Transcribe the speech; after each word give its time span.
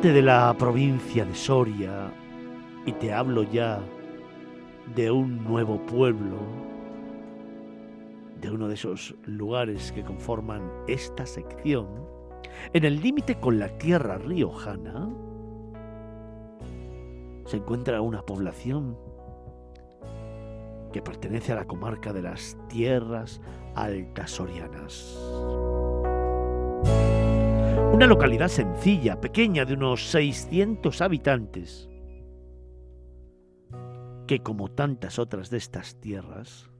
Norte 0.00 0.14
de 0.14 0.22
la 0.22 0.54
provincia 0.56 1.26
de 1.26 1.34
Soria, 1.34 2.10
y 2.86 2.92
te 2.92 3.12
hablo 3.12 3.42
ya 3.42 3.82
de 4.94 5.10
un 5.10 5.44
nuevo 5.44 5.78
pueblo, 5.84 6.38
de 8.40 8.50
uno 8.50 8.66
de 8.68 8.76
esos 8.76 9.14
lugares 9.26 9.92
que 9.92 10.02
conforman 10.02 10.62
esta 10.88 11.26
sección, 11.26 11.86
en 12.72 12.86
el 12.86 12.98
límite 13.02 13.34
con 13.34 13.58
la 13.58 13.76
tierra 13.76 14.16
riojana, 14.16 15.10
se 17.44 17.58
encuentra 17.58 18.00
una 18.00 18.22
población 18.22 18.96
que 20.94 21.02
pertenece 21.02 21.52
a 21.52 21.56
la 21.56 21.66
comarca 21.66 22.14
de 22.14 22.22
las 22.22 22.56
tierras 22.70 23.42
altas 23.74 24.30
sorianas. 24.30 25.18
Una 27.92 28.06
localidad 28.06 28.48
sencilla, 28.48 29.20
pequeña, 29.20 29.64
de 29.64 29.74
unos 29.74 30.10
600 30.10 31.00
habitantes, 31.02 31.88
que 34.26 34.40
como 34.42 34.70
tantas 34.70 35.18
otras 35.18 35.50
de 35.50 35.58
estas 35.58 36.00
tierras, 36.00 36.70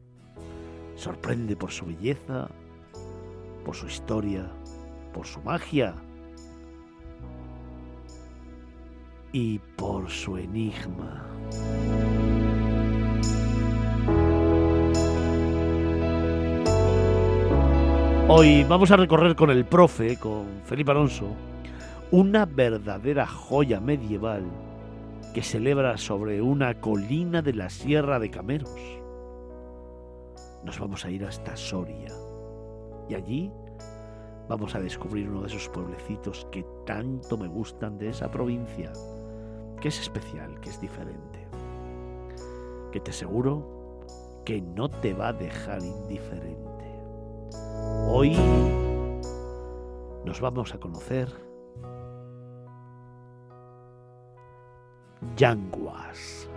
sorprende 0.94 1.56
por 1.56 1.72
su 1.72 1.86
belleza, 1.86 2.48
por 3.64 3.75
su 3.75 3.86
historia, 3.86 4.50
por 5.12 5.27
su 5.27 5.41
magia 5.41 5.94
y 9.33 9.58
por 9.77 10.08
su 10.08 10.36
enigma. 10.36 11.27
Hoy 18.33 18.62
vamos 18.62 18.92
a 18.92 18.97
recorrer 18.97 19.34
con 19.34 19.50
el 19.50 19.64
profe, 19.64 20.17
con 20.17 20.62
Felipe 20.64 20.92
Alonso, 20.92 21.27
una 22.12 22.47
verdadera 22.47 23.27
joya 23.27 23.81
medieval 23.81 24.45
que 25.34 25.42
celebra 25.42 25.98
sobre 25.98 26.41
una 26.41 26.81
colina 26.81 27.42
de 27.42 27.55
la 27.55 27.69
Sierra 27.69 28.20
de 28.20 28.31
Cameros. 28.31 28.70
Nos 30.62 30.78
vamos 30.78 31.05
a 31.05 31.11
ir 31.11 31.25
hasta 31.25 31.56
Soria 31.56 32.12
y 33.08 33.14
allí 33.17 33.51
vamos 34.48 34.77
a 34.77 34.81
descubrir 34.81 35.28
uno 35.28 35.41
de 35.41 35.48
esos 35.48 35.69
pueblecitos 35.69 36.47
que 36.53 36.64
tanto 36.86 37.36
me 37.36 37.48
gustan 37.48 37.98
de 37.98 38.11
esa 38.11 38.31
provincia, 38.31 38.92
que 39.81 39.89
es 39.89 40.01
especial, 40.01 40.61
que 40.61 40.70
es 40.70 40.81
diferente, 40.81 41.48
que 42.92 43.01
te 43.01 43.11
aseguro 43.11 43.98
que 44.45 44.62
no 44.62 44.89
te 44.89 45.14
va 45.14 45.28
a 45.28 45.33
dejar 45.33 45.83
indiferente. 45.83 46.70
Hoy 48.12 48.36
nos 50.25 50.41
vamos 50.41 50.75
a 50.75 50.80
conocer 50.80 51.28
Yanguas. 55.36 56.50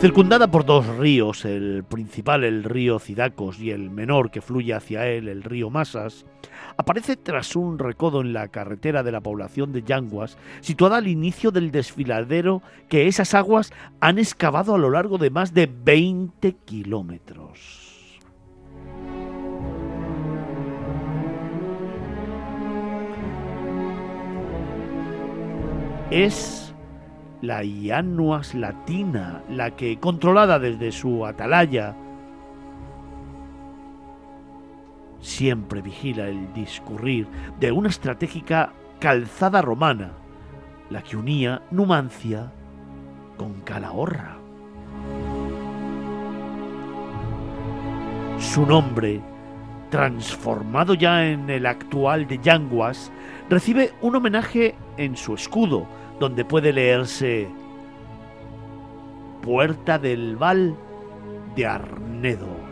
Circundada 0.00 0.48
por 0.48 0.66
dos 0.66 0.86
ríos, 0.98 1.46
el 1.46 1.82
principal 1.84 2.44
el 2.44 2.64
río 2.64 2.98
Cidacos 2.98 3.58
y 3.58 3.70
el 3.70 3.90
menor 3.90 4.30
que 4.30 4.42
fluye 4.42 4.74
hacia 4.74 5.06
él 5.06 5.28
el 5.28 5.42
río 5.42 5.70
Masas, 5.70 6.26
aparece 6.76 7.16
tras 7.16 7.56
un 7.56 7.78
recodo 7.78 8.20
en 8.20 8.34
la 8.34 8.48
carretera 8.48 9.02
de 9.02 9.12
la 9.12 9.22
población 9.22 9.72
de 9.72 9.82
Yanguas, 9.82 10.36
situada 10.60 10.98
al 10.98 11.08
inicio 11.08 11.52
del 11.52 11.70
desfiladero 11.70 12.60
que 12.88 13.06
esas 13.06 13.32
aguas 13.34 13.72
han 14.00 14.18
excavado 14.18 14.74
a 14.74 14.78
lo 14.78 14.90
largo 14.90 15.16
de 15.16 15.30
más 15.30 15.54
de 15.54 15.70
20 15.72 16.52
kilómetros. 16.66 18.20
Es 26.10 26.73
la 27.44 27.62
Ianuas 27.62 28.54
latina, 28.54 29.42
la 29.50 29.76
que, 29.76 29.98
controlada 29.98 30.58
desde 30.58 30.92
su 30.92 31.26
atalaya, 31.26 31.94
siempre 35.20 35.82
vigila 35.82 36.28
el 36.28 36.52
discurrir 36.54 37.28
de 37.60 37.70
una 37.70 37.88
estratégica 37.88 38.72
calzada 38.98 39.60
romana, 39.60 40.12
la 40.88 41.02
que 41.02 41.16
unía 41.16 41.62
Numancia 41.70 42.50
con 43.36 43.60
Calahorra. 43.60 44.38
Su 48.38 48.66
nombre, 48.66 49.20
transformado 49.90 50.94
ya 50.94 51.26
en 51.26 51.50
el 51.50 51.66
actual 51.66 52.26
de 52.26 52.38
Yanguas, 52.38 53.12
recibe 53.50 53.92
un 54.00 54.16
homenaje 54.16 54.74
en 54.96 55.16
su 55.16 55.34
escudo, 55.34 55.86
donde 56.18 56.44
puede 56.44 56.72
leerse 56.72 57.48
Puerta 59.42 59.98
del 59.98 60.36
Val 60.36 60.74
de 61.54 61.66
Arnedo. 61.66 62.64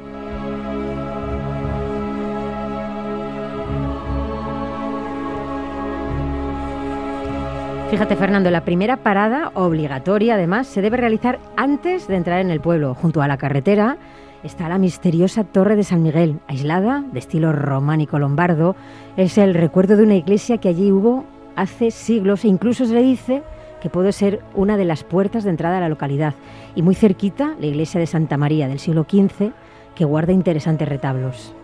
Fíjate 7.90 8.16
Fernando, 8.16 8.50
la 8.50 8.64
primera 8.64 8.96
parada 8.96 9.50
obligatoria 9.52 10.32
además 10.32 10.66
se 10.66 10.80
debe 10.80 10.96
realizar 10.96 11.38
antes 11.58 12.08
de 12.08 12.16
entrar 12.16 12.40
en 12.40 12.50
el 12.50 12.58
pueblo. 12.58 12.94
Junto 12.94 13.20
a 13.20 13.28
la 13.28 13.36
carretera 13.36 13.98
está 14.42 14.70
la 14.70 14.78
misteriosa 14.78 15.44
Torre 15.44 15.76
de 15.76 15.84
San 15.84 16.02
Miguel, 16.02 16.38
aislada, 16.48 17.04
de 17.12 17.18
estilo 17.18 17.52
románico 17.52 18.18
lombardo. 18.18 18.76
Es 19.18 19.36
el 19.36 19.52
recuerdo 19.52 19.98
de 19.98 20.04
una 20.04 20.14
iglesia 20.14 20.56
que 20.56 20.70
allí 20.70 20.90
hubo 20.90 21.26
hace 21.56 21.90
siglos 21.90 22.44
e 22.44 22.48
incluso 22.48 22.84
se 22.86 22.94
le 22.94 23.02
dice 23.02 23.42
que 23.80 23.90
puede 23.90 24.12
ser 24.12 24.40
una 24.54 24.76
de 24.76 24.84
las 24.84 25.02
puertas 25.02 25.44
de 25.44 25.50
entrada 25.50 25.78
a 25.78 25.80
la 25.80 25.88
localidad. 25.88 26.34
Y 26.74 26.82
muy 26.82 26.94
cerquita, 26.94 27.56
la 27.58 27.66
iglesia 27.66 27.98
de 27.98 28.06
Santa 28.06 28.36
María 28.36 28.68
del 28.68 28.78
siglo 28.78 29.04
XV, 29.08 29.50
que 29.94 30.04
guarda 30.04 30.32
interesantes 30.32 30.88
retablos. 30.88 31.54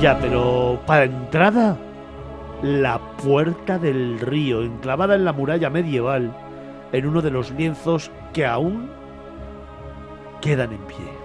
Ya, 0.00 0.18
pero 0.18 0.80
para 0.86 1.04
entrada, 1.04 1.76
la 2.62 2.98
puerta 3.22 3.78
del 3.78 4.18
río, 4.20 4.62
enclavada 4.62 5.14
en 5.14 5.24
la 5.24 5.32
muralla 5.32 5.70
medieval, 5.70 6.34
en 6.92 7.06
uno 7.06 7.22
de 7.22 7.30
los 7.30 7.50
lienzos 7.52 8.10
que 8.32 8.46
aún 8.46 8.90
quedan 10.40 10.72
en 10.72 10.80
pie. 10.86 11.21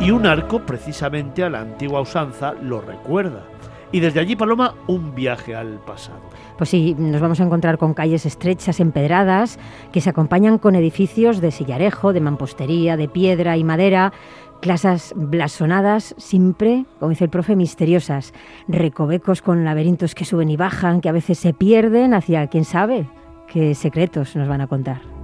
Y 0.00 0.10
un 0.10 0.26
arco 0.26 0.60
precisamente 0.60 1.42
a 1.42 1.50
la 1.50 1.60
antigua 1.60 2.00
usanza 2.00 2.54
lo 2.62 2.80
recuerda. 2.80 3.42
Y 3.90 4.00
desde 4.00 4.20
allí, 4.20 4.36
Paloma, 4.36 4.74
un 4.86 5.14
viaje 5.14 5.54
al 5.54 5.78
pasado. 5.84 6.20
Pues 6.58 6.70
sí, 6.70 6.94
nos 6.98 7.20
vamos 7.20 7.40
a 7.40 7.44
encontrar 7.44 7.78
con 7.78 7.94
calles 7.94 8.26
estrechas, 8.26 8.80
empedradas, 8.80 9.58
que 9.92 10.00
se 10.00 10.10
acompañan 10.10 10.58
con 10.58 10.74
edificios 10.74 11.40
de 11.40 11.50
sillarejo, 11.50 12.12
de 12.12 12.20
mampostería, 12.20 12.96
de 12.96 13.08
piedra 13.08 13.56
y 13.56 13.64
madera, 13.64 14.12
clases 14.60 15.14
blasonadas, 15.16 16.14
siempre, 16.18 16.84
como 16.98 17.10
dice 17.10 17.24
el 17.24 17.30
profe, 17.30 17.56
misteriosas, 17.56 18.34
recovecos 18.66 19.40
con 19.40 19.64
laberintos 19.64 20.14
que 20.14 20.24
suben 20.24 20.50
y 20.50 20.56
bajan, 20.56 21.00
que 21.00 21.08
a 21.08 21.12
veces 21.12 21.38
se 21.38 21.54
pierden 21.54 22.12
hacia 22.12 22.46
quién 22.48 22.64
sabe 22.64 23.08
qué 23.46 23.74
secretos 23.74 24.36
nos 24.36 24.48
van 24.48 24.60
a 24.60 24.66
contar. 24.66 25.17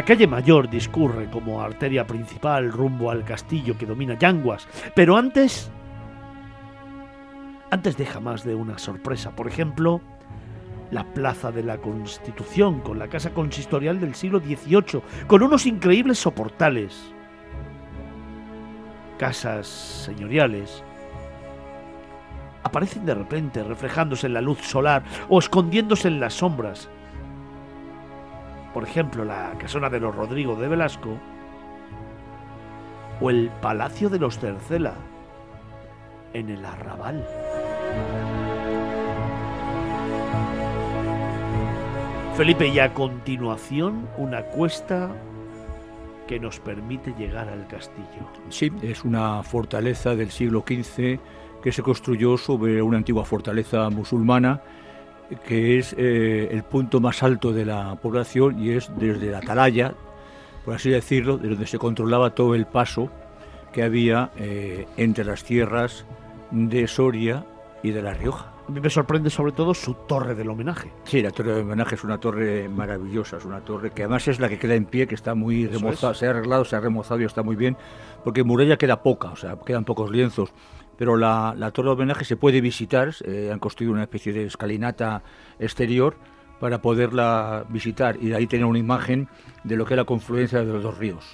La 0.00 0.06
calle 0.06 0.26
Mayor 0.26 0.70
discurre 0.70 1.28
como 1.28 1.60
arteria 1.60 2.06
principal 2.06 2.72
rumbo 2.72 3.10
al 3.10 3.22
castillo 3.22 3.76
que 3.76 3.84
domina 3.84 4.18
Yanguas, 4.18 4.66
pero 4.94 5.14
antes... 5.14 5.70
Antes 7.70 7.98
deja 7.98 8.18
más 8.18 8.42
de 8.42 8.54
una 8.54 8.78
sorpresa. 8.78 9.36
Por 9.36 9.46
ejemplo, 9.46 10.00
la 10.90 11.04
Plaza 11.04 11.52
de 11.52 11.62
la 11.62 11.76
Constitución, 11.82 12.80
con 12.80 12.98
la 12.98 13.08
casa 13.08 13.34
consistorial 13.34 14.00
del 14.00 14.14
siglo 14.14 14.40
XVIII, 14.40 15.02
con 15.26 15.42
unos 15.42 15.66
increíbles 15.66 16.18
soportales. 16.18 17.12
Casas 19.18 19.66
señoriales 19.66 20.82
aparecen 22.62 23.04
de 23.04 23.16
repente 23.16 23.62
reflejándose 23.62 24.28
en 24.28 24.32
la 24.32 24.40
luz 24.40 24.60
solar 24.62 25.02
o 25.28 25.40
escondiéndose 25.40 26.08
en 26.08 26.20
las 26.20 26.32
sombras. 26.32 26.88
Por 28.72 28.84
ejemplo, 28.84 29.24
la 29.24 29.52
casona 29.58 29.90
de 29.90 30.00
los 30.00 30.14
Rodrigo 30.14 30.54
de 30.56 30.68
Velasco 30.68 31.10
o 33.20 33.30
el 33.30 33.50
Palacio 33.60 34.08
de 34.08 34.18
los 34.18 34.38
Cercela 34.38 34.94
en 36.32 36.50
el 36.50 36.64
Arrabal. 36.64 37.26
Felipe, 42.36 42.68
y 42.68 42.78
a 42.78 42.94
continuación 42.94 44.08
una 44.16 44.42
cuesta 44.42 45.10
que 46.26 46.38
nos 46.38 46.60
permite 46.60 47.12
llegar 47.18 47.48
al 47.48 47.66
castillo. 47.66 48.30
Sí, 48.48 48.70
es 48.82 49.04
una 49.04 49.42
fortaleza 49.42 50.14
del 50.14 50.30
siglo 50.30 50.64
XV 50.66 51.18
que 51.60 51.72
se 51.72 51.82
construyó 51.82 52.38
sobre 52.38 52.80
una 52.80 52.98
antigua 52.98 53.24
fortaleza 53.24 53.90
musulmana 53.90 54.62
que 55.36 55.78
es 55.78 55.94
eh, 55.96 56.48
el 56.50 56.62
punto 56.62 57.00
más 57.00 57.22
alto 57.22 57.52
de 57.52 57.64
la 57.64 57.96
población 57.96 58.62
y 58.62 58.70
es 58.70 58.90
desde 58.96 59.30
la 59.30 59.38
atalaya, 59.38 59.94
por 60.64 60.74
así 60.74 60.90
decirlo, 60.90 61.38
de 61.38 61.48
donde 61.48 61.66
se 61.66 61.78
controlaba 61.78 62.34
todo 62.34 62.54
el 62.54 62.66
paso 62.66 63.10
que 63.72 63.82
había 63.82 64.30
eh, 64.36 64.86
entre 64.96 65.24
las 65.24 65.44
tierras 65.44 66.04
de 66.50 66.86
Soria 66.88 67.44
y 67.82 67.90
de 67.90 68.02
La 68.02 68.14
Rioja. 68.14 68.52
A 68.68 68.72
mí 68.72 68.80
me 68.80 68.90
sorprende 68.90 69.30
sobre 69.30 69.52
todo 69.52 69.74
su 69.74 69.94
torre 69.94 70.34
del 70.34 70.48
homenaje. 70.48 70.92
Sí, 71.04 71.22
la 71.22 71.30
torre 71.30 71.54
del 71.54 71.62
homenaje 71.62 71.96
es 71.96 72.04
una 72.04 72.18
torre 72.18 72.68
maravillosa, 72.68 73.38
es 73.38 73.44
una 73.44 73.60
torre 73.60 73.90
que 73.90 74.02
además 74.02 74.28
es 74.28 74.38
la 74.38 74.48
que 74.48 74.58
queda 74.58 74.74
en 74.74 74.84
pie, 74.84 75.08
que 75.08 75.16
está 75.16 75.34
muy 75.34 75.66
remozada, 75.66 76.14
se 76.14 76.26
ha 76.26 76.30
arreglado, 76.30 76.64
se 76.64 76.76
ha 76.76 76.80
remozado 76.80 77.20
y 77.20 77.24
está 77.24 77.42
muy 77.42 77.56
bien, 77.56 77.76
porque 78.22 78.44
muralla 78.44 78.76
queda 78.76 79.02
poca, 79.02 79.30
o 79.30 79.36
sea, 79.36 79.56
quedan 79.64 79.84
pocos 79.84 80.10
lienzos 80.10 80.52
pero 81.00 81.16
la, 81.16 81.70
torre 81.72 81.88
de 81.88 81.92
homenaje 81.94 82.26
se 82.26 82.36
puede 82.36 82.60
visitar, 82.60 83.14
eh, 83.24 83.48
han 83.50 83.58
construido 83.58 83.94
una 83.94 84.02
especie 84.02 84.34
de 84.34 84.44
escalinata 84.44 85.22
exterior 85.58 86.14
para 86.60 86.82
poderla 86.82 87.64
visitar 87.70 88.18
y 88.20 88.28
de 88.28 88.36
ahí 88.36 88.46
tener 88.46 88.66
una 88.66 88.78
imagen 88.78 89.26
de 89.64 89.76
lo 89.76 89.86
que 89.86 89.94
es 89.94 89.96
la 89.96 90.04
confluencia 90.04 90.58
de 90.58 90.70
los 90.70 90.82
dos 90.82 90.98
ríos. 90.98 91.24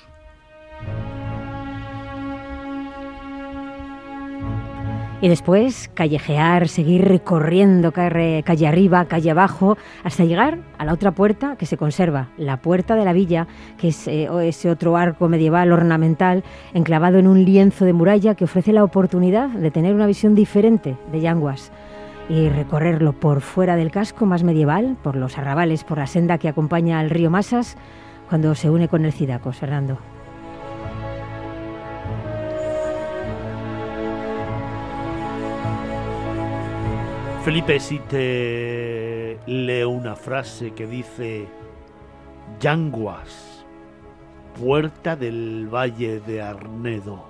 Y 5.23 5.29
después 5.29 5.91
callejear, 5.95 6.69
seguir 6.69 7.07
recorriendo 7.07 7.91
calle, 7.91 8.67
arriba, 8.67 9.07
calle 9.07 9.31
abajo, 9.31 9.79
hasta 10.05 10.25
llegar 10.25 10.59
a 10.77 10.85
la 10.85 10.93
otra 10.93 11.13
puerta 11.13 11.57
que 11.57 11.65
se 11.65 11.79
conserva, 11.79 12.29
la 12.37 12.59
puerta 12.59 12.97
de 12.97 13.05
la 13.07 13.15
villa, 13.15 13.47
que 13.79 13.89
es 13.89 14.07
eh, 14.09 14.29
ese 14.43 14.71
otro 14.71 14.99
arco 14.99 15.29
medieval 15.29 15.73
ornamental 15.73 16.45
enclavado 16.75 17.19
en 17.19 17.29
un 17.29 17.47
lienzo 17.47 17.87
de 17.87 17.95
muralla 17.95 18.35
que 18.35 18.45
ofrece 18.45 18.75
la 18.75 18.85
oportunidad 18.85 19.49
de 19.49 19.71
tener 19.71 19.95
una 19.95 20.07
visión 20.07 20.35
diferente 20.35 20.99
de 21.11 21.21
Yanguas 21.23 21.73
y 22.29 22.51
recorrerlo 22.51 23.15
por 23.15 23.41
fuera 23.41 23.77
del 23.77 23.91
casco 23.91 24.27
más 24.27 24.43
medieval, 24.43 24.99
por 25.03 25.17
los 25.17 25.39
arrabales, 25.39 25.85
por 25.85 25.97
la 25.97 26.07
senda 26.07 26.37
que 26.37 26.49
acompaña 26.49 26.99
al 26.99 27.09
río 27.09 27.31
Masas, 27.31 27.79
cuando 28.29 28.55
se 28.55 28.69
une 28.69 28.89
con 28.89 29.07
el 29.07 29.13
Cidacos, 29.13 29.57
Fernando. 29.57 29.99
Felipe, 37.47 37.79
si 37.79 38.01
te 38.01 39.39
leo 39.47 39.91
una 39.91 40.17
frase 40.17 40.73
que 40.73 40.85
dice 40.85 41.47
Yanguas, 42.59 43.65
puerta 44.59 45.15
del 45.15 45.69
Valle 45.73 46.19
de 46.19 46.43
Arnedo. 46.43 47.25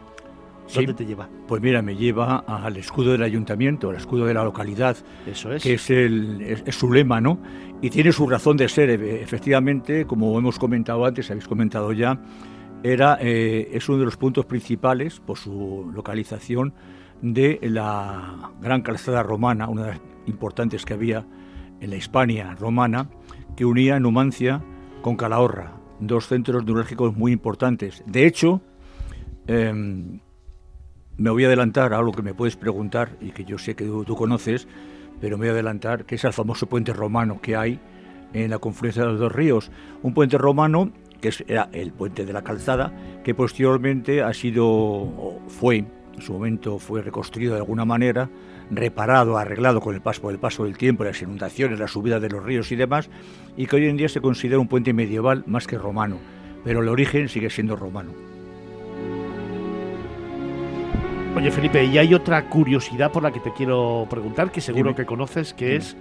¿Dónde 0.74 0.94
te 0.94 1.04
lleva? 1.04 1.28
Pues 1.46 1.60
mira, 1.60 1.82
me 1.82 1.96
lleva 1.96 2.38
al 2.38 2.78
escudo 2.78 3.12
del 3.12 3.24
ayuntamiento, 3.24 3.90
al 3.90 3.96
escudo 3.96 4.24
de 4.24 4.32
la 4.32 4.42
localidad. 4.42 4.96
Eso 5.26 5.52
es. 5.52 5.62
Que 5.62 5.74
es, 5.74 5.90
el, 5.90 6.62
su 6.70 6.90
lema, 6.90 7.20
¿no? 7.20 7.38
Y 7.82 7.90
tiene 7.90 8.10
su 8.10 8.26
razón 8.26 8.56
de 8.56 8.70
ser, 8.70 8.88
efectivamente, 8.88 10.06
como 10.06 10.38
hemos 10.38 10.58
comentado 10.58 11.04
antes, 11.04 11.30
habéis 11.30 11.46
comentado 11.46 11.92
ya, 11.92 12.18
era, 12.82 13.18
eh, 13.20 13.68
es 13.70 13.86
uno 13.90 13.98
de 13.98 14.06
los 14.06 14.16
puntos 14.16 14.46
principales 14.46 15.20
por 15.20 15.36
su 15.36 15.90
localización 15.94 16.72
de 17.22 17.58
la 17.62 18.52
gran 18.60 18.82
calzada 18.82 19.22
romana, 19.22 19.68
una 19.68 19.82
de 19.82 19.90
las 19.92 20.00
importantes 20.26 20.84
que 20.84 20.94
había 20.94 21.26
en 21.80 21.90
la 21.90 21.96
Hispania 21.96 22.54
romana, 22.54 23.08
que 23.56 23.64
unía 23.64 23.98
Numancia 24.00 24.62
con 25.02 25.16
Calahorra, 25.16 25.72
dos 26.00 26.26
centros 26.26 26.64
neurálgicos 26.64 27.16
muy 27.16 27.32
importantes. 27.32 28.02
De 28.06 28.26
hecho, 28.26 28.60
em, 29.46 30.20
me 31.16 31.30
voy 31.30 31.44
a 31.44 31.46
adelantar 31.46 31.92
a 31.92 31.98
algo 31.98 32.12
que 32.12 32.22
me 32.22 32.34
puedes 32.34 32.56
preguntar 32.56 33.16
y 33.20 33.30
que 33.30 33.44
yo 33.44 33.58
sé 33.58 33.74
que 33.74 33.84
tú, 33.84 34.16
conoces, 34.16 34.68
pero 35.20 35.38
me 35.38 35.46
voy 35.46 35.48
a 35.48 35.52
adelantar, 35.52 36.04
que 36.04 36.16
es 36.16 36.24
el 36.24 36.32
famoso 36.32 36.66
puente 36.66 36.92
romano 36.92 37.40
que 37.40 37.56
hay 37.56 37.80
en 38.32 38.50
la 38.50 38.58
confluencia 38.58 39.02
de 39.02 39.12
los 39.12 39.20
dos 39.20 39.32
ríos. 39.32 39.70
Un 40.02 40.12
puente 40.12 40.36
romano 40.36 40.92
que 41.20 41.30
era 41.48 41.70
el 41.72 41.92
puente 41.92 42.26
de 42.26 42.32
la 42.32 42.42
calzada, 42.42 42.92
que 43.24 43.34
posteriormente 43.34 44.22
ha 44.22 44.34
sido, 44.34 45.40
fue 45.48 45.86
en 46.16 46.22
su 46.22 46.32
momento 46.32 46.78
fue 46.78 47.02
reconstruido 47.02 47.54
de 47.54 47.60
alguna 47.60 47.84
manera, 47.84 48.28
reparado, 48.70 49.38
arreglado 49.38 49.80
con 49.80 49.94
el 49.94 50.00
paso, 50.00 50.30
el 50.30 50.38
paso 50.38 50.64
del 50.64 50.76
tiempo, 50.76 51.04
las 51.04 51.20
inundaciones, 51.22 51.78
la 51.78 51.88
subida 51.88 52.18
de 52.20 52.30
los 52.30 52.42
ríos 52.42 52.72
y 52.72 52.76
demás, 52.76 53.10
y 53.56 53.66
que 53.66 53.76
hoy 53.76 53.86
en 53.86 53.96
día 53.96 54.08
se 54.08 54.20
considera 54.20 54.58
un 54.58 54.68
puente 54.68 54.92
medieval 54.92 55.44
más 55.46 55.66
que 55.66 55.78
romano, 55.78 56.18
pero 56.64 56.80
el 56.80 56.88
origen 56.88 57.28
sigue 57.28 57.50
siendo 57.50 57.76
romano. 57.76 58.12
Oye 61.36 61.50
Felipe, 61.50 61.84
y 61.84 61.98
hay 61.98 62.14
otra 62.14 62.48
curiosidad 62.48 63.12
por 63.12 63.22
la 63.22 63.30
que 63.30 63.40
te 63.40 63.52
quiero 63.52 64.06
preguntar, 64.08 64.50
que 64.50 64.62
seguro 64.62 64.94
que 64.94 65.04
conoces, 65.04 65.52
que 65.52 65.76
es 65.76 65.94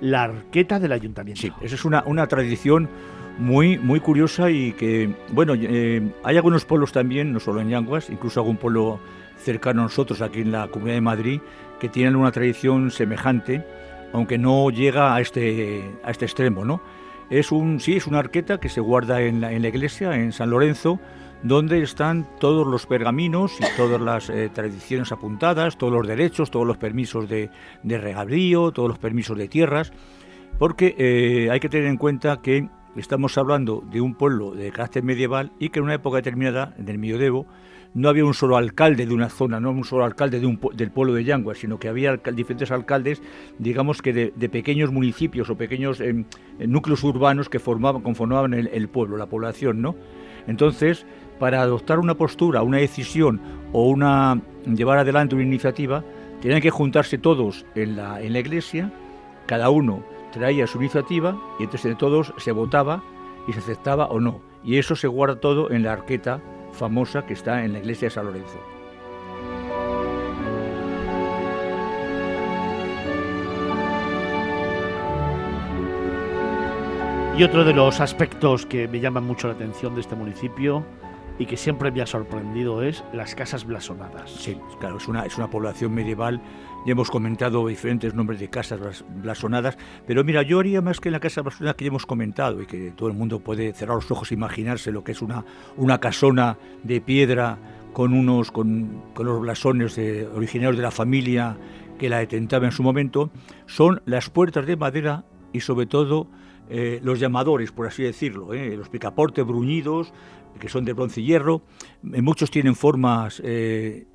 la 0.00 0.22
arqueta 0.22 0.78
del 0.78 0.92
ayuntamiento. 0.92 1.42
Sí, 1.42 1.52
esa 1.60 1.74
es 1.74 1.84
una, 1.84 2.04
una 2.06 2.28
tradición 2.28 2.88
muy, 3.38 3.78
muy 3.78 3.98
curiosa 3.98 4.50
y 4.50 4.72
que, 4.72 5.12
bueno, 5.32 5.54
eh, 5.56 6.08
hay 6.22 6.36
algunos 6.36 6.64
pueblos 6.64 6.92
también, 6.92 7.32
no 7.32 7.40
solo 7.40 7.60
en 7.60 7.68
Yanguas, 7.68 8.10
incluso 8.10 8.40
algún 8.40 8.56
pueblo 8.56 9.00
cercano 9.38 9.82
a 9.82 9.84
nosotros 9.84 10.22
aquí 10.22 10.40
en 10.40 10.52
la 10.52 10.68
Comunidad 10.68 10.96
de 10.96 11.00
Madrid 11.00 11.40
que 11.80 11.88
tienen 11.88 12.16
una 12.16 12.32
tradición 12.32 12.90
semejante, 12.90 13.64
aunque 14.12 14.38
no 14.38 14.70
llega 14.70 15.14
a 15.14 15.20
este, 15.20 15.90
a 16.02 16.10
este 16.10 16.24
extremo, 16.24 16.64
¿no? 16.64 16.80
Es 17.28 17.50
un, 17.50 17.80
sí, 17.80 17.96
es 17.96 18.06
una 18.06 18.20
arqueta 18.20 18.58
que 18.58 18.68
se 18.68 18.80
guarda 18.80 19.20
en 19.20 19.40
la, 19.40 19.52
en 19.52 19.62
la 19.62 19.68
iglesia, 19.68 20.14
en 20.14 20.32
San 20.32 20.50
Lorenzo, 20.50 21.00
donde 21.42 21.82
están 21.82 22.26
todos 22.38 22.66
los 22.66 22.86
pergaminos 22.86 23.52
y 23.60 23.64
todas 23.76 24.00
las 24.00 24.30
eh, 24.30 24.48
tradiciones 24.52 25.12
apuntadas, 25.12 25.76
todos 25.76 25.92
los 25.92 26.06
derechos, 26.06 26.50
todos 26.50 26.66
los 26.66 26.76
permisos 26.76 27.28
de, 27.28 27.50
de 27.82 27.98
regadío, 27.98 28.72
todos 28.72 28.88
los 28.88 28.98
permisos 28.98 29.36
de 29.36 29.48
tierras, 29.48 29.92
porque 30.58 30.94
eh, 30.98 31.50
hay 31.50 31.60
que 31.60 31.68
tener 31.68 31.86
en 31.86 31.98
cuenta 31.98 32.40
que 32.40 32.68
estamos 32.96 33.36
hablando 33.36 33.82
de 33.90 34.00
un 34.00 34.14
pueblo 34.14 34.52
de 34.52 34.70
carácter 34.70 35.02
medieval 35.02 35.52
y 35.58 35.68
que 35.68 35.80
en 35.80 35.84
una 35.84 35.94
época 35.94 36.16
determinada, 36.16 36.74
en 36.78 36.88
el 36.88 36.98
medioevo, 36.98 37.46
no 37.96 38.10
había 38.10 38.26
un 38.26 38.34
solo 38.34 38.58
alcalde 38.58 39.06
de 39.06 39.14
una 39.14 39.30
zona, 39.30 39.58
no 39.58 39.70
un 39.70 39.82
solo 39.82 40.04
alcalde 40.04 40.38
del 40.38 40.90
pueblo 40.90 41.14
de 41.14 41.24
Yangua, 41.24 41.54
sino 41.54 41.78
que 41.78 41.88
había 41.88 42.18
diferentes 42.34 42.70
alcaldes, 42.70 43.22
digamos 43.58 44.02
que 44.02 44.12
de, 44.12 44.48
pequeños 44.50 44.92
municipios 44.92 45.48
o 45.48 45.56
pequeños 45.56 46.02
em, 46.02 46.26
núcleos 46.58 47.02
urbanos 47.04 47.48
que 47.48 47.58
formaban, 47.58 48.02
conformaban 48.02 48.52
el, 48.52 48.88
pueblo, 48.88 49.16
la 49.16 49.24
población, 49.24 49.80
¿no? 49.80 49.96
Entonces, 50.46 51.06
para 51.38 51.62
adoptar 51.62 51.98
una 51.98 52.14
postura, 52.14 52.62
una 52.62 52.76
decisión 52.76 53.40
o 53.72 53.88
una 53.88 54.42
llevar 54.66 54.98
adelante 54.98 55.34
una 55.34 55.44
iniciativa, 55.44 56.04
tenían 56.42 56.60
que 56.60 56.70
juntarse 56.70 57.16
todos 57.16 57.64
en 57.74 57.96
la, 57.96 58.20
en 58.20 58.34
la 58.34 58.40
iglesia, 58.40 58.92
cada 59.46 59.70
uno 59.70 60.04
traía 60.32 60.66
su 60.66 60.76
iniciativa 60.76 61.34
y 61.58 61.62
entonces 61.62 61.96
todos 61.96 62.34
se 62.36 62.52
votaba 62.52 63.02
y 63.48 63.54
se 63.54 63.60
aceptaba 63.60 64.08
o 64.08 64.20
no. 64.20 64.42
Y 64.62 64.76
eso 64.76 64.96
se 64.96 65.08
guarda 65.08 65.40
todo 65.40 65.70
en 65.70 65.82
la 65.82 65.94
arqueta 65.94 66.42
famosa 66.76 67.26
que 67.26 67.32
está 67.32 67.64
en 67.64 67.72
la 67.72 67.78
iglesia 67.80 68.06
de 68.06 68.14
San 68.14 68.26
Lorenzo. 68.26 68.60
Y 77.36 77.42
otro 77.42 77.64
de 77.64 77.74
los 77.74 78.00
aspectos 78.00 78.64
que 78.64 78.88
me 78.88 78.98
llaman 78.98 79.24
mucho 79.24 79.48
la 79.48 79.54
atención 79.54 79.94
de 79.94 80.00
este 80.00 80.14
municipio 80.14 80.86
y 81.38 81.46
que 81.46 81.56
siempre 81.56 81.90
me 81.90 82.02
ha 82.02 82.06
sorprendido 82.06 82.82
es 82.82 83.04
las 83.12 83.34
casas 83.34 83.64
blasonadas. 83.64 84.30
Sí, 84.30 84.56
claro, 84.80 84.96
es 84.96 85.08
una, 85.08 85.26
es 85.26 85.36
una 85.36 85.50
población 85.50 85.94
medieval 85.94 86.40
ya 86.86 86.92
hemos 86.92 87.10
comentado 87.10 87.66
diferentes 87.66 88.14
nombres 88.14 88.38
de 88.38 88.48
casas 88.48 89.04
blasonadas, 89.08 89.76
pero 90.06 90.22
mira, 90.22 90.42
yo 90.42 90.60
haría 90.60 90.80
más 90.80 91.00
que 91.00 91.08
en 91.08 91.14
la 91.14 91.20
casa 91.20 91.42
blasonada 91.42 91.74
que 91.74 91.84
ya 91.84 91.88
hemos 91.88 92.06
comentado 92.06 92.62
y 92.62 92.66
que 92.66 92.92
todo 92.92 93.08
el 93.08 93.14
mundo 93.16 93.40
puede 93.40 93.72
cerrar 93.72 93.96
los 93.96 94.08
ojos 94.12 94.30
e 94.30 94.34
imaginarse 94.34 94.92
lo 94.92 95.02
que 95.02 95.10
es 95.10 95.20
una, 95.20 95.44
una 95.76 95.98
casona 95.98 96.58
de 96.84 97.00
piedra 97.00 97.58
con 97.92 98.12
unos 98.12 98.52
con, 98.52 99.02
los 99.18 99.40
blasones 99.40 99.98
originarios 100.32 100.76
de 100.76 100.82
la 100.84 100.92
familia 100.92 101.58
que 101.98 102.08
la 102.08 102.18
detentaba 102.18 102.66
en 102.66 102.72
su 102.72 102.84
momento, 102.84 103.30
son 103.66 104.00
las 104.04 104.30
puertas 104.30 104.64
de 104.64 104.76
madera 104.76 105.24
y 105.52 105.60
sobre 105.60 105.86
todo 105.86 106.28
eh, 106.68 107.00
los 107.02 107.18
llamadores, 107.18 107.72
por 107.72 107.88
así 107.88 108.04
decirlo, 108.04 108.54
¿eh? 108.54 108.76
los 108.76 108.88
picaportes 108.88 109.44
bruñidos, 109.44 110.12
que 110.58 110.68
son 110.68 110.84
de 110.84 110.92
bronce 110.92 111.20
y 111.20 111.26
hierro. 111.26 111.62
Eh, 112.12 112.22
muchos 112.22 112.50
tienen 112.50 112.74
formas 112.74 113.42
de 113.42 114.06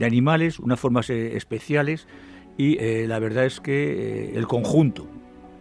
animales, 0.00 0.58
unas 0.58 0.80
formas 0.80 1.10
especiales, 1.10 2.06
y 2.56 2.76
la 3.06 3.18
verdad 3.18 3.46
es 3.46 3.60
que 3.60 4.32
el 4.34 4.46
conjunto, 4.46 5.06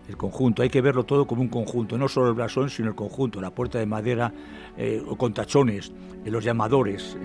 el 0.08 0.18
conjunto, 0.18 0.62
hay 0.64 0.70
que 0.70 0.82
verlo 0.82 1.06
todo 1.06 1.26
como 1.28 1.42
un 1.42 1.50
conjunto, 1.50 1.98
no 1.98 2.08
solo 2.08 2.30
el 2.30 2.34
blasón, 2.34 2.70
sino 2.70 2.90
el 2.90 2.96
conjunto, 2.96 3.42
la 3.42 3.52
puerta 3.52 3.80
de 3.80 3.86
madera 3.86 4.34
con 5.18 5.34
tachones, 5.34 5.92
los 6.26 6.44
llamadores, 6.44 7.18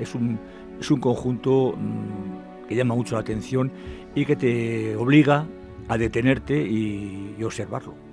es, 0.00 0.14
un, 0.14 0.38
es 0.80 0.90
un 0.90 1.00
conjunto 1.00 1.74
mm, 1.76 2.66
que 2.68 2.74
llama 2.74 2.94
mucho 2.94 3.14
la 3.14 3.20
atención 3.20 3.72
y 4.14 4.24
que 4.24 4.36
te 4.36 4.96
obliga 4.96 5.46
a 5.88 5.98
detenerte 5.98 6.60
y 6.60 7.42
observarlo. 7.42 8.05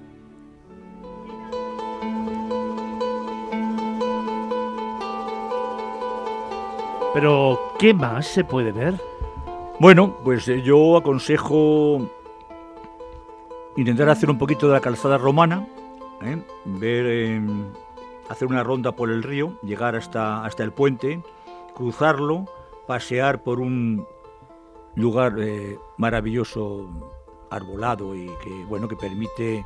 Pero, 7.13 7.73
¿qué 7.77 7.93
más 7.93 8.27
se 8.27 8.43
puede 8.43 8.71
ver? 8.71 8.95
Bueno, 9.79 10.17
pues 10.23 10.47
eh, 10.47 10.61
yo 10.61 10.97
aconsejo 10.97 12.09
intentar 13.77 14.09
hacer 14.09 14.29
un 14.29 14.37
poquito 14.37 14.67
de 14.67 14.73
la 14.73 14.79
calzada 14.79 15.17
romana, 15.17 15.67
¿eh? 16.23 16.41
ver, 16.65 17.05
em, 17.05 17.65
hacer 18.29 18.47
una 18.47 18.63
ronda 18.63 18.93
por 18.93 19.09
el 19.09 19.23
río, 19.23 19.59
llegar 19.61 19.95
hasta, 19.95 20.43
hasta 20.45 20.63
el 20.63 20.71
puente, 20.71 21.21
cruzarlo, 21.75 22.45
pasear 22.87 23.43
por 23.43 23.59
un 23.59 24.05
lugar 24.95 25.35
eh, 25.39 25.77
maravilloso 25.97 26.89
arbolado 27.55 28.15
y 28.15 28.27
que 28.43 28.65
bueno 28.67 28.87
que 28.87 28.95
permite 28.95 29.65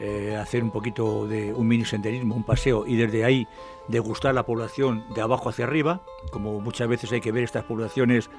eh, 0.00 0.36
hacer 0.40 0.62
un 0.62 0.70
poquito 0.70 1.26
de 1.26 1.52
un 1.52 1.66
mini 1.66 1.84
senderismo, 1.84 2.34
un 2.34 2.44
paseo 2.44 2.86
y 2.86 2.96
desde 2.96 3.24
ahí 3.24 3.46
degustar 3.88 4.34
la 4.34 4.44
población 4.44 5.04
de 5.14 5.22
abajo 5.22 5.48
hacia 5.48 5.64
arriba, 5.64 6.02
como 6.30 6.60
muchas 6.60 6.88
veces 6.88 7.12
hay 7.12 7.20
que 7.20 7.32
ver 7.32 7.44
estas 7.44 7.64
poblaciones 7.64 8.30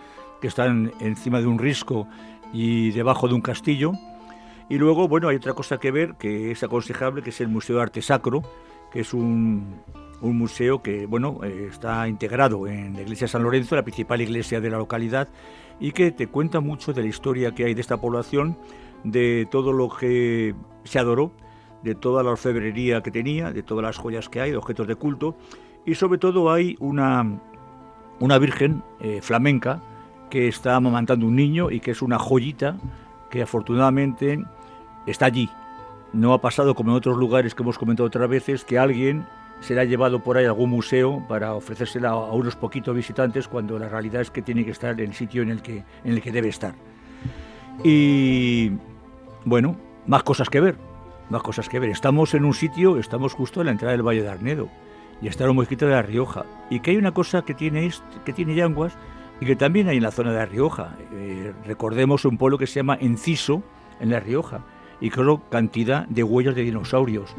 que 0.42 0.48
están 0.48 0.94
encima 1.00 1.40
de 1.40 1.48
un 1.48 1.60
risco 1.60 2.08
y 2.54 2.92
debajo 2.92 3.28
de 3.28 3.34
un 3.34 3.42
castillo. 3.42 3.94
Y 4.70 4.78
luego, 4.78 5.08
bueno, 5.08 5.30
hay 5.30 5.38
otra 5.38 5.54
cosa 5.54 5.78
que 5.78 5.92
ver 5.92 6.16
que 6.16 6.52
es 6.52 6.62
aconsejable, 6.64 7.22
que 7.22 7.30
es 7.30 7.40
el 7.40 7.48
Museo 7.48 7.78
de 7.78 7.84
Arte 7.84 8.02
Sacro, 8.02 8.44
que 8.92 9.00
es 9.00 9.14
un, 9.14 9.82
un 10.22 10.38
museo 10.38 10.82
que, 10.82 11.06
bueno, 11.06 11.40
eh, 11.44 11.70
está 11.72 12.08
integrado 12.08 12.68
en 12.68 12.94
la 12.94 13.02
iglesia 13.02 13.26
de 13.26 13.32
San 13.32 13.44
Lorenzo, 13.44 13.76
la 13.76 13.84
principal 13.84 14.22
iglesia 14.22 14.60
de 14.60 14.70
la 14.70 14.78
localidad, 14.78 15.30
y 15.80 15.92
que 15.92 16.12
te 16.12 16.28
cuenta 16.28 16.60
mucho 16.60 16.94
de 16.94 17.02
la 17.02 17.08
historia 17.08 17.54
que 17.54 17.66
hay 17.66 17.74
de 17.74 17.82
esta 17.82 17.98
población 17.98 18.58
de 19.04 19.48
todo 19.50 19.74
lo 19.74 19.90
que 19.90 20.56
se 20.84 21.00
adoró, 21.00 21.32
de 21.84 21.96
toda 21.96 22.24
la 22.24 22.32
orfebrería 22.32 23.02
que 23.02 23.12
tenía, 23.12 23.52
de 23.52 23.64
todas 23.64 23.84
las 23.84 23.98
joyas 23.98 24.30
que 24.30 24.42
hay, 24.42 24.52
de 24.52 24.58
objetos 24.58 24.88
de 24.88 24.96
culto, 24.96 25.36
y 25.86 25.96
sobre 25.96 26.18
todo 26.18 26.52
hay 26.52 26.76
una, 26.80 27.40
una 28.20 28.38
virgen 28.38 28.84
eh, 29.00 29.20
flamenca 29.22 29.82
que 30.30 30.48
está 30.48 30.76
amamantando 30.76 31.26
un 31.26 31.36
niño 31.36 31.72
y 31.72 31.80
que 31.80 31.92
es 31.92 32.02
una 32.02 32.20
joyita 32.20 32.78
que 33.30 33.42
afortunadamente 33.42 34.44
está 35.06 35.26
allí. 35.26 35.50
No 36.14 36.34
ha 36.34 36.42
pasado 36.42 36.76
como 36.76 36.92
en 36.92 36.98
otros 36.98 37.18
lugares 37.18 37.56
que 37.56 37.64
hemos 37.64 37.78
comentado 37.78 38.08
otras 38.08 38.30
veces 38.30 38.66
que 38.66 38.78
alguien 38.78 39.26
se 39.60 39.76
la 39.76 39.82
ha 39.82 39.86
llevado 39.86 40.20
por 40.20 40.38
ahí 40.38 40.46
a 40.46 40.50
algún 40.50 40.70
museo 40.70 41.24
para 41.28 41.54
ofrecérsela 41.54 42.10
a 42.10 42.32
unos 42.32 42.56
poquitos 42.56 42.96
visitantes 42.96 43.48
cuando 43.48 43.80
la 43.80 43.90
realidad 43.90 44.22
es 44.22 44.32
que 44.32 44.42
tiene 44.42 44.64
que 44.64 44.72
estar 44.72 45.00
en 45.00 45.10
el 45.10 45.16
sitio 45.16 45.42
en 45.42 45.50
el 45.50 45.62
que, 45.62 45.84
en 46.04 46.14
el 46.14 46.22
que 46.22 46.32
debe 46.32 46.50
estar. 46.50 46.76
Y 47.84 48.72
bueno, 49.48 49.78
más 50.08 50.24
cosas 50.24 50.50
que 50.50 50.60
ver, 50.60 50.76
más 51.30 51.42
cosas 51.42 51.70
que 51.70 51.80
ver. 51.80 51.90
Estamos 51.90 52.34
en 52.34 52.44
un 52.44 52.54
sitio, 52.54 52.98
estamos 52.98 53.34
justo 53.34 53.62
en 53.62 53.68
la 53.68 53.72
entrada 53.72 53.94
del 53.94 54.06
Valle 54.06 54.22
de 54.22 54.30
Arnedo 54.30 54.68
y 55.22 55.30
está 55.30 55.46
muy 55.46 55.56
mosquito 55.56 55.86
de 55.86 55.94
La 55.94 56.02
Rioja. 56.02 56.46
Y 56.70 56.82
que 56.82 56.92
hay 56.92 56.98
una 56.98 57.14
cosa 57.14 57.44
que 57.44 57.54
tiene, 57.54 57.90
que 58.26 58.34
tiene 58.34 58.56
Yanguas 58.56 58.98
y 59.40 59.46
que 59.46 59.56
también 59.56 59.88
hay 59.88 59.98
en 59.98 60.04
la 60.04 60.12
zona 60.12 60.32
de 60.32 60.38
La 60.38 60.46
Rioja. 60.46 60.98
Eh, 61.14 61.54
recordemos 61.66 62.26
un 62.26 62.38
pueblo 62.38 62.58
que 62.58 62.68
se 62.68 62.82
llama 62.82 62.98
Enciso, 63.00 63.64
en 64.02 64.10
La 64.10 64.20
Rioja, 64.20 64.66
y 65.00 65.10
creo 65.12 65.42
cantidad 65.50 66.06
de 66.08 66.24
huellas 66.24 66.54
de 66.54 66.64
dinosaurios. 66.64 67.34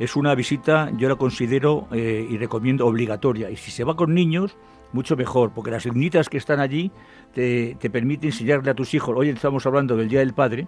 Es 0.00 0.16
una 0.16 0.34
visita, 0.34 0.90
yo 0.96 1.08
la 1.08 1.14
considero 1.14 1.86
eh, 1.92 2.26
y 2.28 2.38
recomiendo 2.38 2.88
obligatoria. 2.88 3.50
Y 3.50 3.56
si 3.56 3.70
se 3.70 3.84
va 3.84 3.94
con 3.94 4.14
niños, 4.14 4.56
mucho 4.92 5.16
mejor, 5.16 5.52
porque 5.54 5.70
las 5.70 5.86
ignitas 5.86 6.28
que 6.28 6.38
están 6.38 6.58
allí 6.58 6.90
te, 7.32 7.76
te 7.78 7.88
permiten 7.88 8.30
enseñarle 8.30 8.68
a 8.68 8.74
tus 8.74 8.94
hijos, 8.94 9.14
hoy 9.16 9.28
estamos 9.28 9.64
hablando 9.64 9.96
del 9.96 10.08
Día 10.08 10.18
del 10.18 10.34
Padre, 10.34 10.66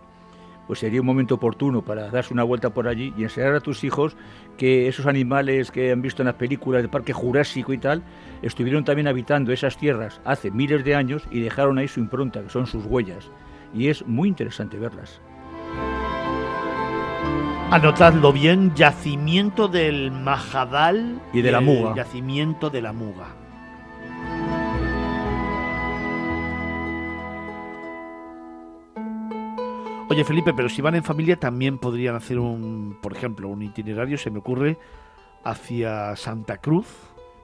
pues 0.66 0.78
sería 0.78 1.00
un 1.00 1.06
momento 1.06 1.35
oportuno 1.35 1.83
para 1.83 2.11
darse 2.11 2.33
una 2.33 2.42
vuelta 2.42 2.71
por 2.71 2.88
allí 2.88 3.12
y 3.16 3.25
enseñar 3.25 3.54
a 3.54 3.61
tus 3.61 3.85
hijos 3.85 4.16
que 4.56 4.88
esos 4.88 5.06
animales 5.06 5.71
que 5.71 5.92
han 5.92 6.02
visto 6.02 6.23
en 6.23 6.26
las 6.26 6.37
películas 6.37 6.83
del 6.83 6.90
Parque 6.90 7.12
Jurásico 7.12 7.73
y 7.73 7.78
tal, 7.78 8.02
estuvieron 8.42 8.85
también 8.85 9.09
habitando 9.09 9.52
esas 9.52 9.76
tierras 9.76 10.21
hace 10.25 10.50
miles 10.50 10.85
de 10.85 10.94
años 10.94 11.23
y 11.30 11.40
dejaron 11.40 11.78
ahí 11.78 11.88
su 11.88 12.00
impronta, 12.00 12.42
que 12.42 12.50
son 12.50 12.66
sus 12.66 12.85
huellas. 12.87 13.30
Y 13.75 13.88
es 13.88 14.06
muy 14.06 14.28
interesante 14.28 14.78
verlas. 14.78 15.21
Anotadlo 17.71 18.33
bien, 18.33 18.73
yacimiento 18.75 19.66
del 19.68 20.12
Majadal 20.12 21.21
y 21.33 21.42
de 21.42 21.50
la 21.50 21.61
Muga. 21.61 21.94
Yacimiento 21.97 22.71
de 22.71 22.83
la 22.83 22.92
Muga. 22.92 23.44
Oye, 30.14 30.23
Felipe, 30.23 30.54
pero 30.54 30.68
si 30.68 30.80
van 30.80 30.94
en 30.94 31.02
familia 31.02 31.40
también 31.40 31.76
podrían 31.78 32.14
hacer 32.14 32.38
un, 32.38 32.97
por 33.02 33.16
ejemplo, 33.16 33.49
un 33.49 33.62
itinerario, 33.62 34.16
se 34.16 34.30
me 34.30 34.38
ocurre, 34.38 34.78
hacia 35.42 36.14
Santa 36.14 36.59
Cruz. 36.59 36.87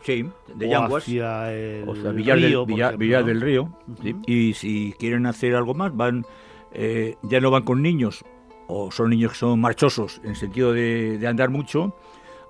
Sí, 0.03 0.25
de 0.55 0.69
Yanguas. 0.69 1.03
Hacia 1.03 1.53
el 1.53 1.89
o 1.89 1.97
sea, 1.97 2.13
Villar, 2.13 2.39
río, 2.39 2.65
del, 2.65 2.97
Villar, 2.97 3.25
del 3.25 3.41
Río. 3.41 3.77
Y 4.25 4.55
si 4.55 4.95
quieren 5.01 5.27
hacer 5.27 5.57
algo 5.57 5.75
más, 5.75 5.97
van 5.97 6.25
eh, 6.73 7.17
ya 7.23 7.41
no 7.41 7.51
van 7.51 7.65
con 7.65 7.83
niños, 7.83 8.25
o 8.69 8.93
son 8.93 9.11
niños 9.11 9.33
que 9.33 9.39
son 9.39 9.61
marchosos 9.61 10.21
en 10.23 10.31
el 10.31 10.37
sentido 10.37 10.73
de, 10.73 11.21
andar 11.27 11.51
mucho. 11.51 11.97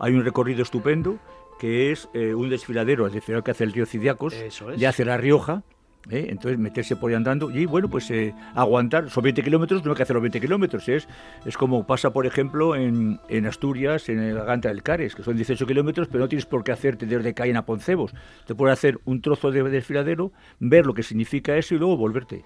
Hay 0.00 0.12
un 0.12 0.22
recorrido 0.22 0.62
estupendo 0.62 1.16
que 1.58 1.92
es 1.92 2.10
eh, 2.12 2.34
un 2.34 2.50
desfiladero, 2.50 3.06
el 3.06 3.12
desfiladero 3.12 3.42
que 3.42 3.52
hace 3.52 3.64
el 3.64 3.72
río 3.72 3.86
Cidiacos, 3.86 4.34
ya 4.76 4.90
hacia 4.90 5.06
La 5.06 5.16
Rioja, 5.16 5.62
¿eh? 6.08 6.26
entonces 6.28 6.58
meterse 6.58 6.96
por 6.96 7.10
ahí 7.10 7.16
andando 7.16 7.50
y 7.50 7.66
bueno, 7.66 7.88
pues 7.88 8.10
eh, 8.10 8.34
aguantar, 8.54 9.10
son 9.10 9.24
20 9.24 9.42
kilómetros, 9.42 9.84
no 9.84 9.90
hay 9.90 9.96
que 9.96 10.02
hacer 10.02 10.14
los 10.14 10.22
20 10.22 10.40
kilómetros, 10.40 10.88
es, 10.88 11.08
es 11.44 11.56
como 11.56 11.86
pasa 11.86 12.12
por 12.12 12.26
ejemplo 12.26 12.74
en, 12.76 13.20
en 13.28 13.46
Asturias, 13.46 14.08
en 14.08 14.34
la 14.34 14.44
Ganta 14.44 14.68
del 14.68 14.82
Cares, 14.82 15.14
que 15.14 15.22
son 15.22 15.36
18 15.36 15.66
kilómetros, 15.66 16.08
pero 16.08 16.20
no 16.20 16.28
tienes 16.28 16.46
por 16.46 16.64
qué 16.64 16.72
hacerte 16.72 17.06
desde 17.06 17.34
Caen 17.34 17.56
a 17.56 17.66
Poncebos, 17.66 18.14
te 18.46 18.54
puedes 18.54 18.72
hacer 18.72 19.00
un 19.04 19.20
trozo 19.20 19.50
de 19.50 19.62
desfiladero, 19.64 20.32
ver 20.58 20.86
lo 20.86 20.94
que 20.94 21.02
significa 21.02 21.56
eso 21.56 21.74
y 21.74 21.78
luego 21.78 21.96
volverte. 21.96 22.44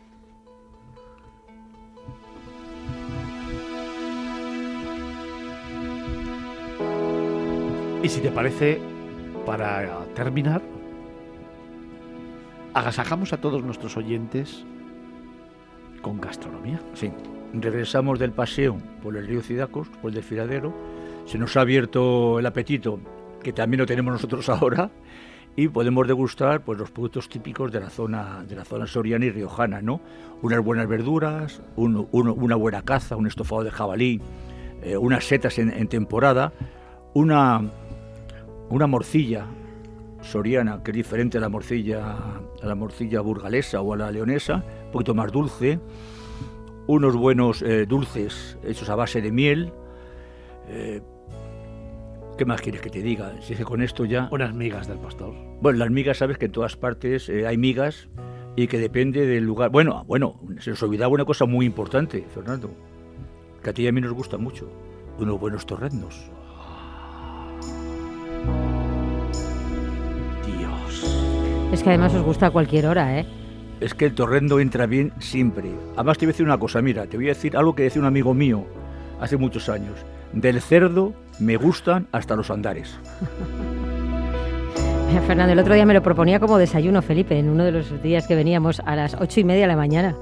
Y 8.05 8.09
si 8.11 8.21
te 8.21 8.31
parece, 8.31 8.79
para 9.47 10.05
terminar, 10.15 10.61
agasajamos 12.75 13.33
a 13.33 13.41
todos 13.41 13.63
nuestros 13.63 13.97
oyentes 13.97 14.65
con 16.03 16.21
gastronomía. 16.21 16.81
Sí, 16.95 17.13
regresamos 17.55 18.19
del 18.19 18.33
paseo 18.33 18.77
por 19.03 19.17
el 19.17 19.27
río 19.27 19.43
Cidacos, 19.43 19.89
por 20.03 20.11
el 20.11 20.17
desfiladero, 20.17 20.75
se 21.25 21.39
nos 21.39 21.57
ha 21.57 21.63
abierto 21.63 22.39
el 22.39 22.47
apetito, 22.47 23.01
que 23.43 23.53
también 23.53 23.81
lo 23.81 23.87
tenemos 23.87 24.13
nosotros 24.13 24.49
ahora, 24.51 24.91
y 25.57 25.69
podemos 25.69 26.09
degustar 26.09 26.65
pues, 26.65 26.79
los 26.79 26.91
productos 26.91 27.29
típicos 27.29 27.71
de 27.71 27.79
la 27.79 27.89
zona 27.89 28.43
de 28.43 28.57
la 28.57 28.65
zona 28.65 28.89
soriana 28.89 29.27
y 29.27 29.31
riojana, 29.31 29.81
¿no? 29.81 30.01
Unas 30.43 30.61
buenas 30.61 30.89
verduras, 30.89 31.63
una 31.77 32.57
buena 32.57 32.83
caza, 32.83 33.15
un 33.15 33.29
estofado 33.29 33.63
de 33.63 33.71
jabalí, 33.71 34.21
eh, 34.83 34.97
unas 34.97 35.25
setas 35.25 35.59
en, 35.61 35.71
en 35.71 35.87
temporada, 35.87 36.53
una, 37.15 37.63
una 38.69 38.89
morcilla 38.89 39.47
soriana, 40.25 40.83
que 40.83 40.91
es 40.91 40.97
diferente 40.97 41.39
a 41.39 41.41
la 41.41 41.49
morcilla, 41.49 42.17
a 42.63 42.67
la 42.67 42.75
morcilla 42.75 43.21
burgalesa 43.21 43.81
o 43.81 43.93
a 43.93 43.97
la 43.97 44.11
leonesa, 44.11 44.65
un 44.87 44.91
poquito 44.91 45.15
más 45.15 45.31
dulce, 45.31 45.79
unos 46.87 47.17
buenos 47.17 47.63
eh, 47.63 47.87
dulces 47.87 48.59
hechos 48.65 48.89
a 48.89 48.97
base 48.97 49.23
de 49.23 49.31
miel. 49.31 49.73
Eh, 50.69 51.01
¿Qué 52.37 52.45
más 52.45 52.61
quieres 52.61 52.81
que 52.81 52.91
te 52.91 53.01
diga? 53.01 53.33
Si 53.41 53.53
es 53.53 53.59
que 53.59 53.65
con 53.65 53.81
esto 53.81 54.05
ya... 54.05 54.29
Unas 54.33 54.53
migas 54.55 54.89
del 54.89 54.99
pastor. 54.99 55.35
Bueno, 55.61 55.79
las 55.79 55.91
migas, 55.91 56.19
sabes 56.19 56.37
que 56.37 56.47
en 56.47 56.53
todas 56.53 56.77
partes 56.77 57.29
eh, 57.29 57.47
hay 57.47 57.57
migas 57.57 58.09
y 58.57 58.67
que 58.67 58.79
depende 58.79 59.27
del 59.27 59.45
lugar. 59.45 59.71
Bueno, 59.71 60.05
bueno, 60.07 60.41
se 60.59 60.71
nos 60.71 60.83
olvidaba 60.83 61.13
una 61.13 61.25
cosa 61.25 61.45
muy 61.45 61.65
importante, 61.65 62.27
Fernando, 62.35 62.71
que 63.63 63.71
a 63.71 63.73
ti 63.73 63.83
y 63.83 63.87
a 63.87 63.93
mí 63.93 64.01
nos 64.01 64.13
gusta 64.13 64.37
mucho, 64.37 64.69
unos 65.19 65.39
buenos 65.39 65.65
torrendos. 65.65 66.31
Es 71.73 71.83
que 71.83 71.89
además 71.91 72.15
os 72.15 72.23
gusta 72.23 72.47
a 72.47 72.51
cualquier 72.51 72.87
hora, 72.87 73.19
¿eh? 73.19 73.27
Es 73.81 73.95
que 73.95 74.07
el 74.07 74.15
torrendo 74.15 74.61
entra 74.61 74.87
bien 74.87 75.13
siempre. 75.19 75.71
Además 75.97 76.19
te 76.19 76.27
voy 76.27 76.31
a 76.31 76.33
decir 76.33 76.47
una 76.47 76.59
cosa, 76.59 76.81
mira, 76.81 77.07
te 77.07 77.17
voy 77.17 77.27
a 77.27 77.31
decir 77.31 77.57
algo 77.57 77.75
que 77.75 77.83
decía 77.83 78.01
un 78.01 78.07
amigo 78.07 78.33
mío 78.35 78.65
hace 79.21 79.37
muchos 79.37 79.69
años. 79.69 79.95
Del 80.33 80.61
cerdo 80.61 81.13
me 81.39 81.57
gustan 81.57 82.07
hasta 82.13 82.37
los 82.37 82.51
andares. 82.51 82.99
Fernando, 85.27 85.53
el 85.53 85.59
otro 85.59 85.75
día 85.75 85.87
me 85.87 85.95
lo 85.95 86.03
proponía 86.03 86.41
como 86.41 86.59
desayuno, 86.59 87.01
Felipe, 87.01 87.39
en 87.39 87.49
uno 87.49 87.65
de 87.65 87.73
los 87.73 88.03
días 88.03 88.27
que 88.27 88.35
veníamos 88.35 88.81
a 88.85 88.97
las 88.97 89.15
ocho 89.15 89.41
y 89.41 89.45
media 89.45 89.63
de 89.63 89.69
la 89.69 89.77
mañana. 89.77 90.17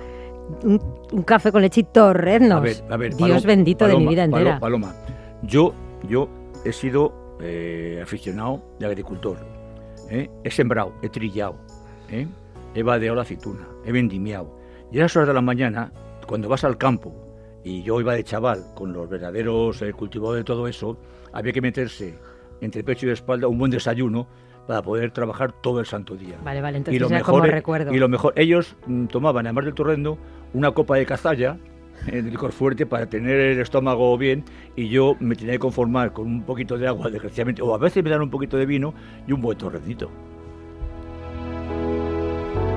Un, 0.65 1.23
café 1.25 1.51
con 1.51 1.63
leche 1.63 1.81
y 1.81 1.85
torreznos. 1.85 2.59
A 2.59 2.61
ver, 2.61 2.77
a 2.91 2.97
ver, 2.97 3.17
Dios 3.17 3.45
bendito 3.47 3.87
de 3.87 3.97
mi 3.97 4.07
vida 4.07 4.25
entera. 4.25 4.61
Paloma, 4.61 4.95
yo, 5.43 5.73
yo 6.09 6.29
he 6.65 6.73
sido 6.73 7.37
eh, 7.41 8.01
aficionado 8.03 8.63
de 8.79 8.87
agricultor. 8.87 9.39
¿Eh? 10.13 10.31
He 10.45 10.51
sembrado, 10.51 10.95
he 11.03 11.09
trillado, 11.09 11.57
¿eh? 12.11 12.27
he 12.75 12.83
vadeado 12.83 13.17
la 13.17 13.23
aceituna, 13.23 13.67
he 13.85 13.93
vendimiado. 13.93 14.57
Y 14.93 14.99
a 14.99 15.03
las 15.03 15.17
horas 15.17 15.29
de 15.29 15.35
la 15.35 15.41
mañana, 15.41 15.91
cuando 16.27 16.49
vas 16.49 16.65
al 16.65 16.77
campo, 16.77 17.15
y 17.65 17.83
yo 17.83 18.01
iba 18.01 18.15
de 18.15 18.25
chaval 18.25 18.63
con 18.75 18.93
los 18.93 19.09
verdaderos 19.09 19.83
cultivos 19.97 20.37
de 20.37 20.45
todo 20.45 20.69
eso, 20.69 20.99
había 21.33 21.53
que 21.53 21.61
meterse 21.61 22.19
entre 22.61 22.85
pecho 22.85 23.07
y 23.07 23.11
espalda 23.11 23.49
un 23.49 23.59
buen 23.59 23.71
desayuno 23.71 24.27
para 24.67 24.83
poder 24.83 25.11
trabajar 25.11 25.53
todo 25.61 25.81
el 25.81 25.87
santo 25.87 26.15
día. 26.15 26.39
Vale, 26.45 26.61
vale, 26.61 26.79
entonces 26.79 26.97
y 26.97 27.03
lo 27.03 27.09
mejor, 27.09 27.49
recuerdo. 27.49 27.93
Y 27.93 27.99
lo 27.99 28.09
mejor, 28.09 28.33
ellos 28.37 28.77
mm, 28.87 29.07
tomaban, 29.07 29.47
además 29.47 29.65
del 29.65 29.75
torrendo, 29.75 30.19
una 30.53 30.71
copa 30.73 30.97
de 30.97 31.07
cazalla, 31.07 31.59
eh, 31.65 31.72
de 32.07 32.23
licor 32.23 32.53
fuerte, 32.53 32.87
para 32.87 33.07
tener 33.07 33.39
el 33.39 33.61
estómago 33.61 34.17
bien, 34.19 34.45
y 34.77 34.89
yo 34.89 35.17
me 35.21 35.37
tenía 35.37 35.53
que 35.55 35.59
conformar 35.59 36.13
con 36.13 36.27
un 36.27 36.43
poquito 36.43 36.79
de 36.79 36.89
agua, 36.89 37.11
desgraciadamente, 37.11 37.63
o 37.63 37.75
a 37.75 37.79
veces 37.79 38.03
me 38.03 38.11
dan 38.11 38.23
un 38.23 38.31
poquito 38.31 38.57
de 38.57 38.67
vino 38.67 38.95
y 39.27 39.33
un 39.33 39.41
buen 39.41 39.59
torrendito. 39.59 40.11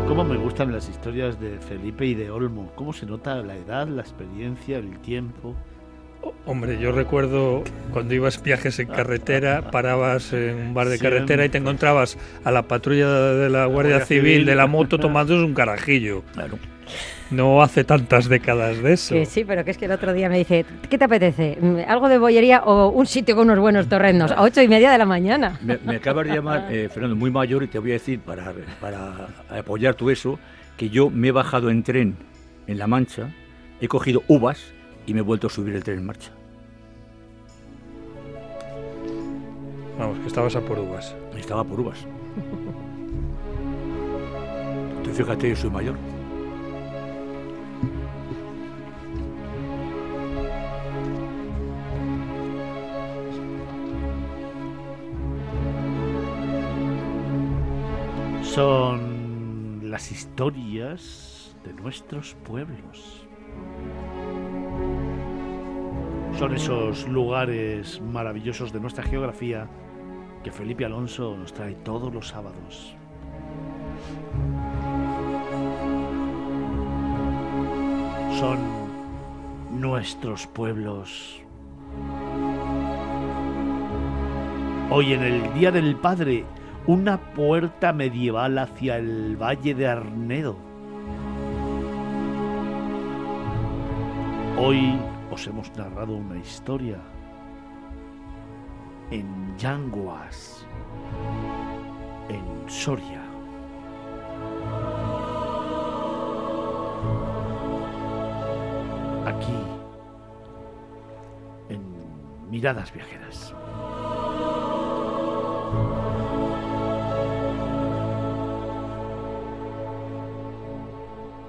Cómo 0.07 0.23
me 0.23 0.37
gustan 0.37 0.71
las 0.71 0.87
historias 0.87 1.39
de 1.39 1.57
Felipe 1.59 2.05
y 2.05 2.13
de 2.13 2.29
Olmo, 2.29 2.71
cómo 2.75 2.93
se 2.93 3.05
nota 3.05 3.41
la 3.41 3.55
edad, 3.55 3.87
la 3.87 4.01
experiencia, 4.01 4.77
el 4.77 4.99
tiempo. 4.99 5.55
Hombre, 6.45 6.77
yo 6.79 6.91
recuerdo 6.91 7.63
cuando 7.91 8.13
ibas 8.13 8.41
viajes 8.41 8.79
en 8.79 8.87
carretera, 8.87 9.71
parabas 9.71 10.31
en 10.33 10.55
un 10.55 10.73
bar 10.73 10.89
de 10.89 10.99
carretera 10.99 11.45
y 11.45 11.49
te 11.49 11.57
encontrabas 11.57 12.17
a 12.43 12.51
la 12.51 12.67
patrulla 12.67 13.09
de 13.09 13.49
la 13.49 13.65
Guardia, 13.65 14.05
Civil, 14.05 14.45
de 14.45 14.55
la 14.55 14.67
moto 14.67 14.99
tomando 14.99 15.35
un 15.35 15.53
carajillo. 15.53 16.23
Claro. 16.33 16.59
No 17.31 17.61
hace 17.61 17.83
tantas 17.83 18.29
décadas 18.29 18.81
de 18.81 18.93
eso. 18.93 19.15
Sí, 19.15 19.25
sí, 19.25 19.45
pero 19.45 19.65
que 19.65 19.71
es 19.71 19.77
que 19.77 19.85
el 19.85 19.91
otro 19.91 20.13
día 20.13 20.29
me 20.29 20.37
dice, 20.37 20.65
¿qué 20.89 20.97
te 20.97 21.05
apetece? 21.05 21.57
¿Algo 21.87 22.07
de 22.07 22.17
bollería 22.17 22.63
o 22.63 22.89
un 22.89 23.05
sitio 23.05 23.35
con 23.35 23.49
unos 23.49 23.59
buenos 23.59 23.89
torrendos? 23.89 24.31
A 24.31 24.43
ocho 24.43 24.61
y 24.61 24.67
media 24.67 24.91
de 24.91 24.97
la 24.97 25.05
mañana. 25.05 25.59
Me, 25.61 25.95
acabas 25.95 26.27
de 26.27 26.35
llamar, 26.35 26.67
eh, 26.71 26.89
Fernando, 26.89 27.15
muy 27.15 27.31
mayor 27.31 27.63
y 27.63 27.67
te 27.67 27.79
voy 27.79 27.91
a 27.91 27.93
decir, 27.93 28.19
para, 28.19 28.53
para 28.79 29.27
apoyar 29.49 29.95
tu 29.95 30.09
eso, 30.09 30.39
que 30.77 30.89
yo 30.89 31.09
me 31.09 31.29
he 31.29 31.31
bajado 31.31 31.69
en 31.69 31.83
tren 31.83 32.15
en 32.67 32.77
La 32.77 32.87
Mancha, 32.87 33.29
he 33.81 33.87
cogido 33.87 34.23
uvas 34.27 34.73
y 35.07 35.13
me 35.13 35.19
he 35.19 35.23
vuelto 35.23 35.47
a 35.47 35.49
subir 35.49 35.75
el 35.75 35.83
tren 35.83 35.99
en 35.99 36.05
marcha. 36.05 36.31
Vamos, 39.97 40.19
que 40.19 40.27
estabas 40.27 40.55
a 40.55 40.61
por 40.61 40.77
uvas. 40.77 41.15
Estaba 41.37 41.63
por 41.63 41.79
uvas. 41.79 41.99
Tú 45.03 45.09
fíjate, 45.11 45.49
yo 45.49 45.55
soy 45.55 45.69
mayor. 45.69 45.95
Son 58.55 59.81
las 59.83 60.13
historias 60.13 61.57
de 61.65 61.73
nuestros 61.73 62.35
pueblos. 62.45 63.27
Son 66.39 66.55
esos 66.55 67.05
lugares 67.09 67.99
maravillosos 67.99 68.71
de 68.71 68.79
nuestra 68.79 69.03
geografía 69.03 69.67
que 70.41 70.51
Felipe 70.53 70.85
Alonso 70.85 71.35
nos 71.35 71.51
trae 71.51 71.75
todos 71.75 72.13
los 72.13 72.29
sábados. 72.29 72.95
Son 78.39 78.59
nuestros 79.81 80.47
pueblos. 80.47 81.41
Hoy 84.89 85.11
en 85.11 85.23
el 85.23 85.53
Día 85.55 85.71
del 85.71 85.97
Padre, 85.97 86.45
una 86.87 87.17
puerta 87.33 87.93
medieval 87.93 88.59
hacia 88.59 88.97
el 88.97 89.35
Valle 89.41 89.73
de 89.73 89.87
Arnedo. 89.87 90.55
Hoy 94.57 94.99
os 95.31 95.47
hemos 95.47 95.75
narrado 95.75 96.15
una 96.15 96.37
historia 96.37 96.99
en 99.09 99.57
Yanguas, 99.57 100.65
en 102.29 102.69
Soria. 102.69 103.21
Aquí, 109.25 109.57
en 111.69 111.81
Miradas 112.49 112.93
Viajeras. 112.93 113.55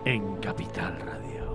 En 0.07 0.37
Capital 0.41 1.01
Radio. 1.01 1.46